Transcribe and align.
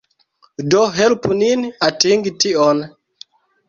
Do 0.71 0.81
helpu 1.01 1.39
nin 1.43 1.69
atingi 1.91 2.37
tion 2.41 2.85